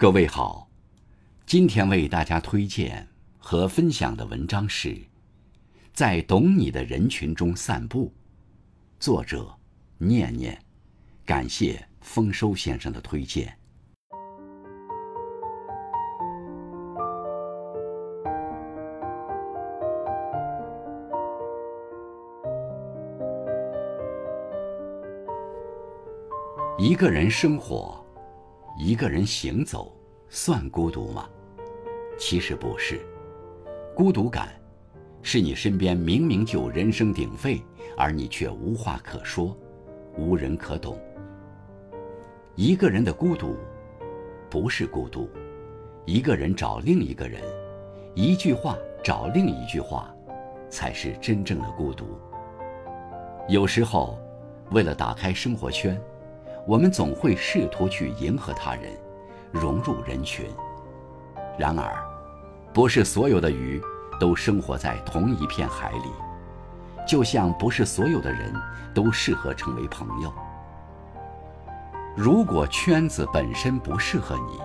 [0.00, 0.68] 各位好，
[1.44, 4.90] 今天为大家推荐和分享的文章是
[5.92, 8.06] 《在懂你的人群中散步》，
[9.00, 9.52] 作者
[9.98, 10.56] 念念，
[11.26, 13.52] 感谢丰收先生的推荐。
[26.78, 28.07] 一个人生活。
[28.80, 29.92] 一个人行走，
[30.28, 31.28] 算孤独吗？
[32.16, 33.00] 其实不是。
[33.92, 34.54] 孤独感，
[35.20, 37.60] 是你身边明明就人声鼎沸，
[37.96, 39.56] 而你却无话可说，
[40.16, 40.96] 无人可懂。
[42.54, 43.56] 一个人的孤独，
[44.48, 45.28] 不是孤独。
[46.04, 47.42] 一个人找另一个人，
[48.14, 50.14] 一句话找另一句话，
[50.70, 52.16] 才是真正的孤独。
[53.48, 54.16] 有时候，
[54.70, 56.00] 为了打开生活圈。
[56.68, 58.92] 我们总会试图去迎合他人，
[59.50, 60.44] 融入人群。
[61.58, 61.96] 然而，
[62.74, 63.80] 不是所有的鱼
[64.20, 66.10] 都生活在同一片海里，
[67.06, 68.52] 就像不是所有的人
[68.92, 70.30] 都适合成为朋友。
[72.14, 74.60] 如果圈子本身不适合你，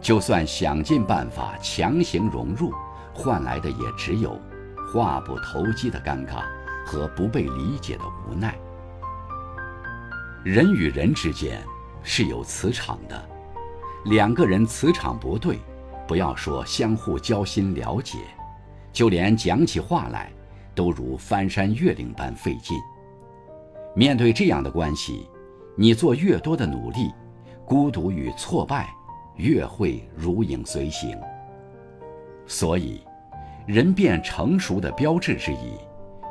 [0.00, 2.72] 就算想尽办法强行融入，
[3.14, 4.36] 换来的也只有
[4.92, 6.42] 话不投机的尴尬
[6.84, 8.58] 和不被理解的无奈。
[10.44, 11.60] 人与人之间
[12.02, 13.28] 是有磁场的，
[14.04, 15.58] 两个人磁场不对，
[16.06, 18.18] 不要说相互交心了解，
[18.92, 20.30] 就连讲起话来，
[20.76, 22.78] 都如翻山越岭般费劲。
[23.94, 25.28] 面对这样的关系，
[25.76, 27.10] 你做越多的努力，
[27.64, 28.88] 孤独与挫败
[29.36, 31.18] 越会如影随形。
[32.46, 33.02] 所以，
[33.66, 35.76] 人变成熟的标志之一，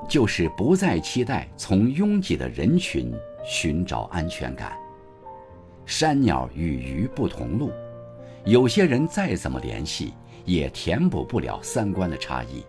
[0.08, 3.13] 就是不再期待从拥挤的人群。
[3.48, 4.78] 寻找安全感。
[5.86, 7.72] 山鸟与鱼不同路，
[8.44, 12.66] 有些人再怎么联系，也填补不了三观的差异；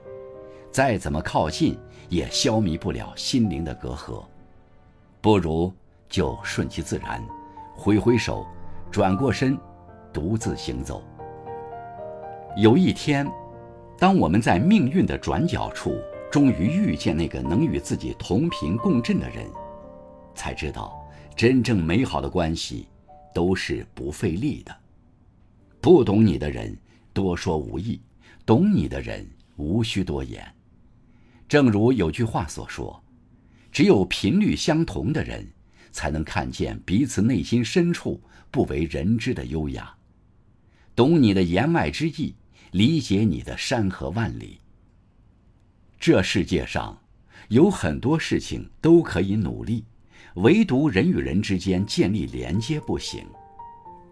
[0.70, 1.76] 再怎么靠近，
[2.08, 4.22] 也消弭不了心灵的隔阂。
[5.20, 5.72] 不如
[6.08, 7.20] 就顺其自然，
[7.74, 8.46] 挥挥手，
[8.88, 9.58] 转过身，
[10.12, 11.02] 独自行走。
[12.56, 13.28] 有一天，
[13.98, 15.96] 当我们在命运的转角处，
[16.30, 19.44] 终于遇见那个能与自己同频共振的人。
[20.38, 21.04] 才知道，
[21.36, 22.86] 真正美好的关系
[23.34, 24.74] 都是不费力的。
[25.80, 26.78] 不懂你的人
[27.12, 28.00] 多说无益，
[28.46, 30.46] 懂你的人无需多言。
[31.48, 33.02] 正如有句话所说
[33.72, 35.44] ：“只有频率相同的人，
[35.90, 38.20] 才能看见彼此内心深处
[38.52, 39.92] 不为人知的优雅，
[40.94, 42.34] 懂你的言外之意，
[42.70, 44.60] 理解你的山河万里。”
[45.98, 46.96] 这世界上
[47.48, 49.84] 有很多事情都可以努力。
[50.34, 53.26] 唯独人与人之间建立连接不行，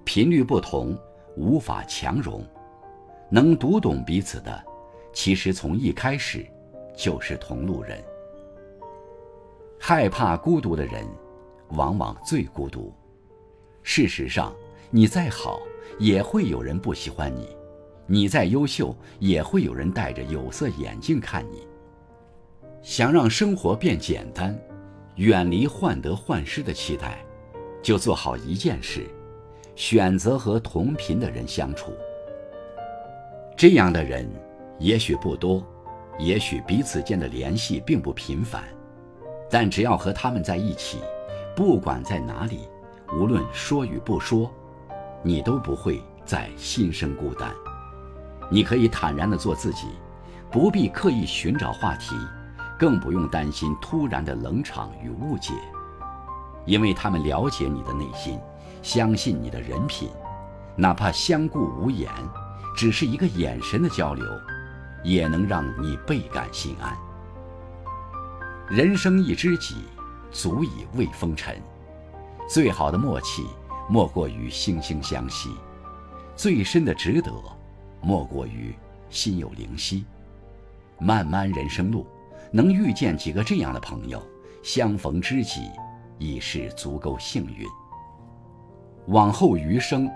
[0.05, 0.99] 频率不同，
[1.37, 2.45] 无法强融。
[3.31, 4.65] 能读懂彼此的，
[5.13, 6.47] 其实从一开始
[6.97, 8.03] 就是同路人。
[9.79, 11.07] 害怕孤独的人，
[11.71, 12.93] 往往最孤独。
[13.83, 14.55] 事实上，
[14.91, 15.61] 你再好，
[15.99, 17.45] 也会有人不喜欢你；
[18.07, 21.67] 你再优秀，也会有人戴着有色眼镜看你。
[22.83, 24.57] 想让生活变简单。
[25.17, 27.25] 远离患得患失的期待，
[27.83, 29.07] 就做好一件事：
[29.75, 31.93] 选择和同频的人相处。
[33.57, 34.31] 这样的人
[34.79, 35.65] 也许不多，
[36.19, 38.65] 也许彼此间的联系并不频繁，
[39.49, 40.99] 但只要和他们在一起，
[41.55, 42.69] 不管在哪里，
[43.15, 44.53] 无论说与不说，
[45.23, 47.51] 你都不会再心生孤单。
[48.51, 49.87] 你可以坦然地做自己，
[50.53, 52.15] 不必刻意寻找话题。
[52.79, 55.55] 更不用担心突然的冷场与误解，
[56.65, 58.39] 因为他们了解你的内心，
[58.83, 60.11] 相信你的人品，
[60.77, 62.11] 哪怕相顾无言，
[62.77, 64.25] 只是一个眼神的交流，
[65.03, 66.95] 也能让你倍感心安。
[68.69, 69.85] 人生一知己，
[70.31, 71.57] 足以慰风尘。
[72.49, 73.47] 最好的默契，
[73.89, 75.51] 莫过于惺惺相惜；
[76.37, 77.33] 最深的值得，
[78.03, 78.75] 莫过于
[79.09, 80.05] 心有灵犀。
[80.99, 82.07] 漫漫人生路。
[82.51, 84.23] 能遇见几个这样的朋友，
[84.63, 85.71] 相逢知己，
[86.19, 87.67] 已是足够幸运。
[89.07, 90.11] 往后余生，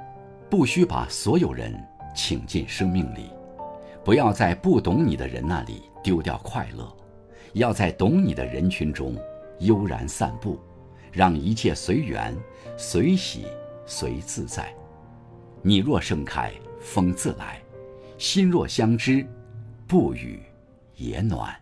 [0.49, 1.73] 不需把所有人
[2.15, 3.31] 请进生命里，
[4.05, 6.93] 不要在不懂你的人那里丢掉快乐，
[7.53, 9.17] 要在懂你的人群中
[9.61, 10.59] 悠然散步，
[11.13, 12.35] 让一切随缘，
[12.77, 13.47] 随喜
[13.87, 14.75] 随自在。
[15.63, 17.61] 你若盛开，风自来；
[18.19, 19.25] 心若相知，
[19.87, 20.41] 不语
[20.97, 21.55] 也暖。